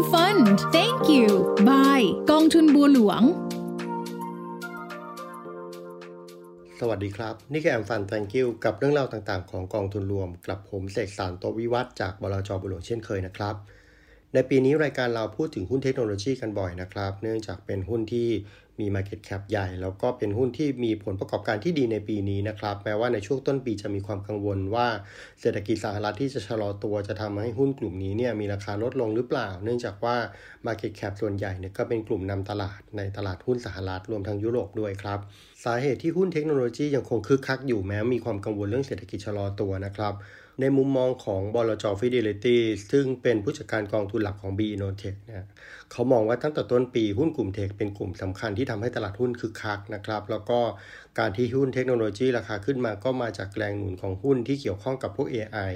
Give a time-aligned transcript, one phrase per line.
[0.00, 0.46] AM Fund
[0.76, 1.28] Thank you
[1.68, 3.22] Bye กองทุนบัวหลวง
[6.80, 13.54] สวัสดีครับ นี่คือแอมฟัน thank you กับเรื่องราวต่างๆ ของกองทุนรวมกลับผมเสกสารโตวิวัฒจากบลจบุหลวงเช่นเคยนะครับ
[14.34, 18.28] ในปีนี้รายการเราพูดถึงหุ้นเทคโนโลยีกันบ่อยนะครับ เนื่องจากเป็นหุ้นที่
[18.80, 24.88] มี Market Cap ใหญ่ แล้วก็เป็นหุ้นที่มีผลประกอบการที่ดีในปีนี้นะครับ แม้ว่าในช่วงต้นปีจะมีความกังวลว่า
[25.40, 30.16] เศรษฐกิจสหรัฐที่จะชะลอตัวจะทำให้หุ้นกลุ่มนี้เนี่ยมีราคาลดลงหรือเปล่า เนื่องจากว่า
[30.66, 35.18] Market Cap ส่วนใหญ่เนี่ยก็เป็นกลุ่มนำตลาดในตลาดหุ้นสหรัฐรวมทั้งยุโรปด้วยครับ
[35.64, 40.14] สาเหตุที่หุ้นเทคโนโลยียังคงคึกคักอยู่แม้มีความกังวลเรื่องเศรษฐกิจชะลอตัวนะครับ
[40.60, 42.56] ในมุมมองของบลจ Fidelity
[42.90, 45.44] ซึ่งเป็นผู้จัดการกองทุนหลักของ B Innotech เนี่ย
[45.92, 50.60] เขามองว่าตั้งแต่ต้นปีหุ้นกลุ่มเทคเป็นกลุ่มสำคัญที่ทำให้ตลาดหุ้นคึกคักนะครับ แล้วก็
[51.18, 55.72] การที่หุ้นเทคโนโลยีราคาขึ้นมาก็มาจากแรงหนุนของหุ้นที่เกี่ยวข้องกับพวก AI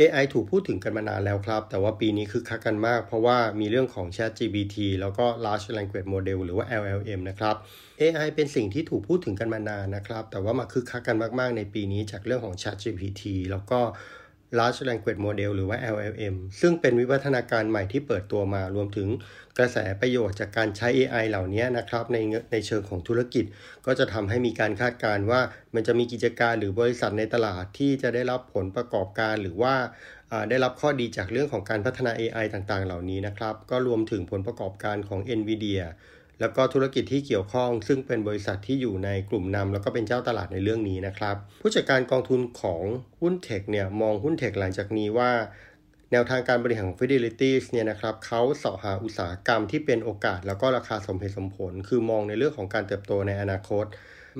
[0.00, 7.56] AI ถูกพูดถึงกันมานานแล้วครับ แต่ว่าปีนี้คึกคักกันมาก เพราะว่ามีเรื่องของ ChatGPT แล้วก็ Large Language Model หรือว่า LLM นะครับ
[8.00, 13.80] AI เป็นสิ่งที่ถูกพูดถึงกันมานานนะครับ แต่ว่ามาคึกคักกันมาก ๆ ในปีนี้จากเรื่องของ ChatGPT แล้วก็
[14.58, 19.08] Large Language Model หรือว่า LLM ซึ่งเป็นวิวัฒนาการใหม่ที่เปิดตัวมารวมถึง
[19.58, 22.18] กระแสประโยชน์จากการใช้ AI เหล่านี้นะครับใน
[22.52, 23.44] ในเชิงของธุรกิจ
[23.86, 25.40] ก็จะทำให้มีการคาดการณ์ว่า
[25.74, 29.74] มันจะมีกิจการหรือบริษัทในตลาดที่จะได้รับผลประกอบการหรือว่า
[30.50, 35.82] ได้รับข้อดีจากเรื่องของการพัฒนา AI ต่างๆ เหล่านี้นะครับ ก็รวมถึงผลประกอบการของ NVIDIA
[36.40, 42.82] แล้วก็ธุรกิจที่เกี่ยวข้อง ซึ่งเป็นบริษัทที่อยู่ในกลุ่มนำแล้วก็เป็นเจ้าตลาดในเรื่องนี้นะครับ ผู้จัดการกองทุนของ
[43.20, 45.30] หุ้นเทคเนี่ยมองหุ้นเทคหลังจากนี้ว่า
[46.12, 53.86] แนวทางการบริหารของ Fidelity เนี่ยนะครับเขาเสาะหาอุตสาหกรรมที่เป็นโอกาส แล้วก็ราคาสมเหตุสมผล คือมองในเรื่องของการเติบโตในอนาคต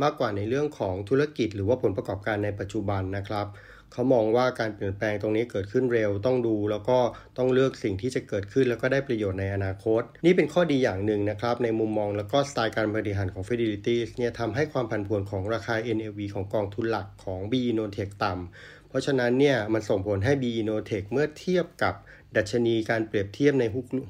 [0.03, 3.47] มากกว่าในเรื่องของธุรกิจ หรือว่าผลประกอบการในปัจจุบันนะครับ
[3.92, 6.98] เขามองว่าการเปลี่ยนแปลงตรงนี้เกิดขึ้นเร็วต้องดู แล้วก็
[7.39, 18.12] ต้องเลือกสิ่งที่จะเกิดขึ้น แล้วก็ได้ประโยชน์ในอนาคต นี่เป็นข้อดีอย่างหนึ่งนะครับ ในมุมมองแล้วก็สไตล์การบริหารของ Fidelity เนี่ยทำให้ความผันผวนของราคา NAV ของกองทุนหลักของ b i n o t e c h
[18.25, 21.94] ต่ำ เพราะฉะนั้นเนี่ยมันส่งผลให้ b i n o t e c h เมื่อเทียบกับ
[22.37, 23.65] ดัชนีการเปรียบเทียบใน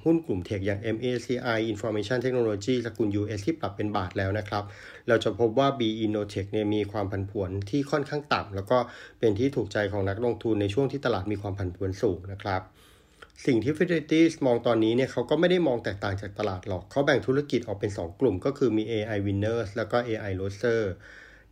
[0.05, 4.65] หุ้นกลุ่มเทคอย่าง MACI Information Technology สกุล US ที่ปรับเป็นบาทแล้วนะครับ
[5.09, 8.79] เราจะพบว่า B Innotech เนี่ยมีความผันผวนที่ค่อนข้างต่ำแล้วก็
[9.19, 12.63] เป็นที่ถูกใจของนักลงทุนในช่วงที่ตลาดมีความผันผวนสูงนะครับ
[13.47, 20.83] สิ่งที่ Fidelity มองตอนนี้เนี่ยเขาก็ไม่ได้มองแตกต่างจากตลาดหรอก เขาแบ่งธุรกิจออกเป็น 2 กลุ่มก็คือมี AI Winners แล้วก็ AI Loser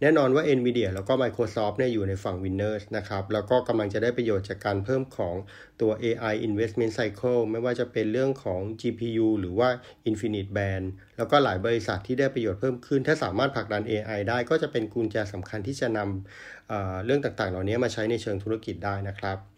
[0.03, 5.35] แน่นอนว่า NVIDIA แล้วก็ Microsoft เนี่ยอยู่ในฝั่ง Winners นะครับ แล้วก็กำลังจะได้ประโยชน์จากการเพิ่มของ
[5.81, 9.69] ตัว AI Investment Cycle ไม่ว่าจะเป็นเรื่องของ GPU หรือว่า
[10.11, 10.87] Infinite Band
[11.17, 19.56] แล้วก็หลายบริษัทที่ได้ประโยชน์เพิ่มขึ้น ถ้าสามารถผลักดัน AI ได้ก็จะเป็นกุญแจสำคัญที่จะนำเเรื่องต่างๆ เหล่านี้มาใช้ในเชิงธุรกิจได้นะครับ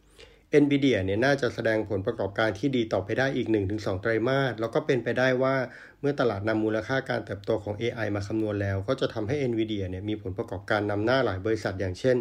[0.62, 5.54] NVIDIA เนี่ยน่าจะแสดงผลประกอบการที่ดีต่อไปได้อีก 1-2 ไตรมาส แล้วก็เป็นไปได้ว่า
[6.00, 12.16] เมื่อตลาดนำมูลค่าการเติบโตของ AI มาคำนวณแล้ว ก็จะทำให้ NVIDIA เนี่ยมีผลประกอบการนำหน้าหลายบริษัท อย่างเช่น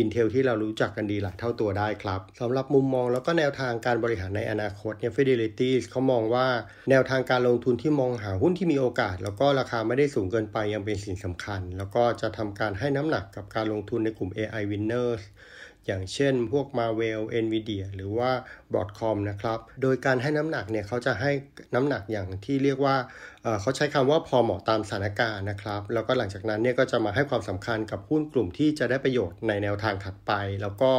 [0.00, 6.46] Intel ที่เรารู้จักกันดีหลายเท่าตัวได้ครับสำหรับมุมมองแล้วก็แนวทางการบริหารในอนาคตเนี่ย Fidelity เขามองว่า
[6.90, 15.22] แนวทางการลงทุนที่มองหาหุ้นที่มีโอกาส แล้วก็ราคาไม่ได้สูงเกินไปยังเป็นสิ่งสำคัญ แล้วก็จะทำการให้น้ำหนักกับการลงทุนในกลุ่ม AI winners
[15.86, 18.30] อย่างเช่นพวก Marvel Nvidia หรือว่า
[18.72, 21.30] Broadcom นะครับ โดยการให้น้ำหนักเนี่ยเขาจะให้
[21.74, 22.96] น้ำหนักอย่างที่เรียกว่า
[23.60, 30.32] เขาใช้คำว่าพอเหมาะตามสถานการณ์นะครับ แล้วก็หลังจากนั้นเนี่ยก็จะมาให้ความสำคัญกับหุ้นกลุ่มที่จะได้ประโยชน์ในแนวทางถัดไป
[30.62, 30.92] แล้วก็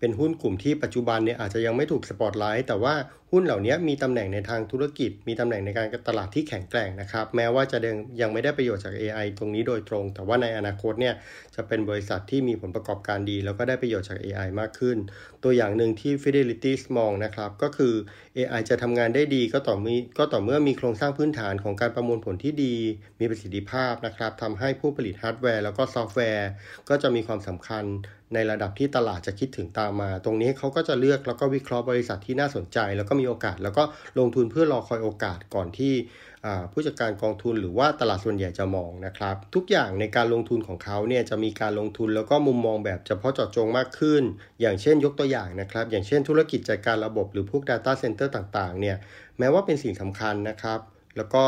[0.00, 2.94] เป็นหุ้นกลุ่มที่ปัจจุบันเนี่ยอาจจะยังไม่ถูกสปอตไลท์แต่ว่า
[3.32, 7.78] หุ้นเหล่านี้มีตำแหน่งในทางธุรกิจ มีตำแหน่งในการตลาดที่แข็งแกร่งนะครับ แม้ว่าจะ
[8.20, 11.14] ยังไม่ได้ประโยชน์จาก AI ตรงนี้โดยตรง แต่ว่าในอนาคตเนี่ย
[11.54, 14.96] จะเป็นบริษัทที่มีผลประกอบการดี แล้วก็ได้ประโยชน์จาก AI มากขึ้น
[15.44, 17.94] ตัวอย่างหนึ่งที่ Fidelity มองนะครับ ก็คือ
[18.36, 22.76] AI จะทำงานได้ดีก็ต่อมีก็ต่อเมื่อมีโครงสร้างพื้นฐานของการประมวลผลที่ดี
[23.20, 26.48] มีประสิทธิภาพนะครับทำให้ผู้ผลิตฮาร์ดแวร์แล้วก็ซอฟต์แวร์
[26.88, 27.84] ก็จะมีความสำคัญ
[28.34, 33.82] ในระดับที่ตลาดจะคิดถึงตามมา ตรงนี้เขาก็จะเลือกแล้วก็วิเคราะห์บริษัทที่น่าสนใจ แล้วก็มีโอกาส แล้วก็
[34.18, 35.94] ลงทุนเพื่อรอคอยโอกาสก่อนที่
[36.72, 44.22] ผู้จัดการกองทุนหรือว่าตลาดส่วนใหญ่จะมองนะครับ ทุกอย่างในการลงทุนของเขาเนี่ยจะมีการลงทุนแล้วก็มุมมองแบบเฉพาะเจาะจงมากขึ้น
[44.60, 48.96] อย่างเช่นยกตัวอย่างนะครับ อย่างเช่นธุรกิจจัดการระบบหรือพวก Data Center ต่างๆเนี่ย
[49.38, 50.80] แม้ว่าเป็นสิ่งสำคัญนะครับ
[51.16, 51.42] แล้วก็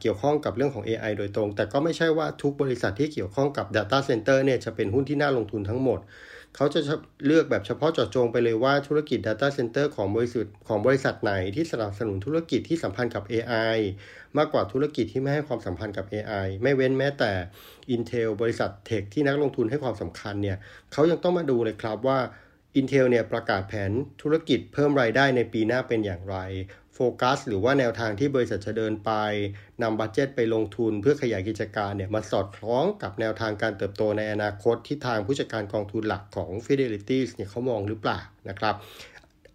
[0.00, 6.00] เกี่ยวข้องกับเรื่องของ AI โดยตรง แต่ก็ไม่ใช่ว่าทุกบริษัทที่เกี่ยวข้องกับ Data Center เนี่ยจะเป็นหุ้นที่น่าลงทุนทั้งหมด
[6.56, 6.80] เขาจะ
[7.26, 13.76] เลือกแบบเฉพาะเจาะจงไปเลยว่าธุรกิจ Data Center ของบริษัทของบริษัทไหนที่สนับสนุนธุรกิจที่สัมพันธ์กับ AI
[14.38, 17.32] มากกว่าธุรกิจที่ไม่ให้ความสัมพันธ์กับ AI ไม่เว้นแม้แต่
[17.94, 20.56] Intel บริษัทเทคที่นักลงทุนให้ความสำคัญเนี่ย
[20.92, 22.18] เขายังต้องมาดูเลยครับว่า
[22.80, 23.90] Intel เนี่ยประกาศแผน
[24.22, 26.36] ธุรกิจเพิ่มรายได้ในปีหน้าเป็นอย่างไร
[27.20, 29.10] กัส หรือว่าแนวทางที่บริษัทจะเดินไป
[29.82, 38.18] นำบัตเจตไปลงทุนเพื่อขยายกิจการเนี่ยมาสอดคล้องกับแนวทางการเติบโตในอนาคตที่ทางผู้จัดการกองทุนหลักของ Fidelity เนี่ยเขามองหรือเปล่า
[38.48, 38.74] นะครับ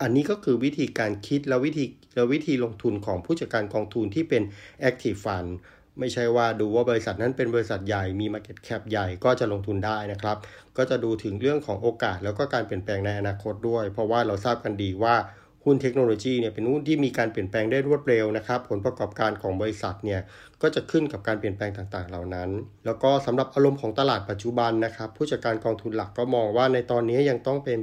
[0.02, 1.86] อันนี้ก็คือวิธีการคิดและวิธี
[2.16, 4.44] และวิธีลงทุนของผู้จัดการกองทุนที่เป็น
[4.90, 5.52] Active Fund
[6.00, 10.38] ไม่ใช่ว่าดูว่าบริษัทนั้นเป็นบริษัทใหญ่มี Market Cap ใหญ่ก็จะลงทุนได้นะครับ
[10.78, 15.16] ก็จะดูถึงเรื่องของโอกาสแล้วก็การเปลี่ยนแปลงในอนาคตด้วย เพราะว่าเราทราบกันดีว่า
[15.64, 20.22] หุ้นเทคโนโลยีเนี่ยเป็นหุ้นที่มีการเปลี่ยนแปลงได้รวดเร็วนะครับผลประกอบการของบริษัทเนี่ย
[20.62, 22.50] ก็จะขึ้นกับการเปลี่ยนแปลงต่างๆ เหล่านั้น
[22.86, 27.80] แล้วก็สำหรับอารมณ์ของตลาดปัจจุบันนะครับผู้จัดการกองทุนหลักก็มองว่าในตอนนี้ยังต้องเป็น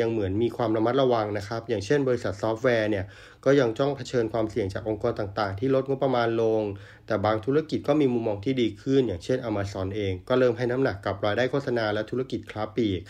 [0.00, 3.04] ยังเหมือนมีความระมัดระวังนะครับ อย่างเช่น บริษัทซอฟต์แวร์เนี่ย
[3.44, 6.62] ก็ยังต้องเผชิญความเสี่ยงจากองค์กรต่างๆ ที่ลดงบประมาณลง
[7.06, 13.00] แต่บางธุรกิจก็มีมุมมองที่ดีขึ้น อย่างเช่น Amazon เอง ก็เริ่มให้น้ำหนักกับรายได้โฆษณาและธุรกิจค้าปลีก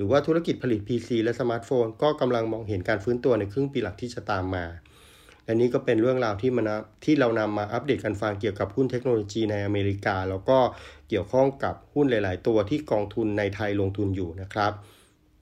[0.00, 4.64] หรือว่าธุรกิจผลิต PC และสมาร์ทโฟน ก็กำลังมองเห็นการฟื้นตัวในครึ่งปีหลังที่จะตามมา
[5.44, 6.70] และนี้ก็เป็นเรื่องราวที่มัน
[7.04, 10.58] ที่เรานำมาอัปเดตกันฟังเกี่ยวกับหุ้นเทคโนโลยีในอเมริกา แล้วก็
[11.08, 14.72] เกี่ยวข้องกับหุ้นหลาย ๆ ตัวที่กองทุนในไทยลงทุนอยู่นะครับ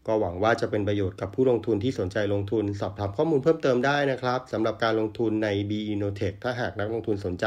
[0.07, 7.47] ก็หวังว่าจะเป็นประโยชน์กับผู้ลงทุนที่สนใจลงทุน สอบถามข้อมูลเพิ่มเติมได้นะครับสำหรับการลงทุนใน B i n o t e c h ถ้าหากนักลงทุนสนใจ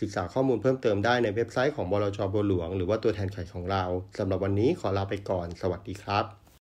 [0.00, 3.84] ศึกษาข้อมูลเพิ่มเติมได้ในเว็บไซต์ของบลจบัวหลวง หรือว่าตัวแทนขายของเรา
[4.18, 6.41] สำหรับวันนี้ขอลาไปก่อน สวัสดีครับ